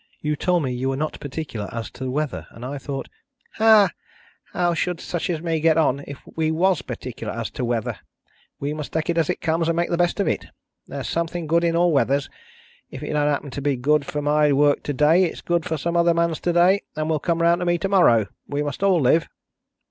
"You 0.19 0.35
told 0.35 0.63
me 0.63 0.73
you 0.73 0.89
were 0.89 0.97
not 0.97 1.19
particular 1.19 1.69
as 1.71 1.91
to 1.91 2.09
weather, 2.09 2.47
and 2.49 2.65
I 2.65 2.79
thought" 2.79 3.07
"Ha, 3.59 3.91
ha! 3.91 3.91
How 4.59 4.73
should 4.73 4.99
such 4.99 5.29
as 5.29 5.43
me 5.43 5.59
get 5.59 5.77
on, 5.77 6.03
if 6.07 6.17
we 6.25 6.49
was 6.49 6.81
particular 6.81 7.31
as 7.31 7.51
to 7.51 7.63
weather? 7.63 7.99
We 8.59 8.73
must 8.73 8.93
take 8.93 9.11
it 9.11 9.17
as 9.19 9.29
it 9.29 9.41
comes, 9.41 9.67
and 9.69 9.75
make 9.75 9.91
the 9.91 9.97
best 9.99 10.19
of 10.19 10.27
it. 10.27 10.45
There's 10.87 11.07
something 11.07 11.45
good 11.45 11.63
in 11.63 11.75
all 11.75 11.91
weathers. 11.91 12.31
If 12.89 13.03
it 13.03 13.13
don't 13.13 13.27
happen 13.27 13.51
to 13.51 13.61
be 13.61 13.75
good 13.75 14.03
for 14.03 14.23
my 14.23 14.51
work 14.51 14.81
to 14.85 14.93
day, 14.93 15.23
it's 15.25 15.41
good 15.41 15.65
for 15.65 15.77
some 15.77 15.95
other 15.95 16.15
man's 16.15 16.39
to 16.39 16.51
day, 16.53 16.81
and 16.95 17.07
will 17.07 17.19
come 17.19 17.39
round 17.39 17.59
to 17.59 17.65
me 17.67 17.77
to 17.77 17.87
morrow. 17.89 18.25
We 18.47 18.63
must 18.63 18.81
all 18.81 18.99
live." 18.99 19.27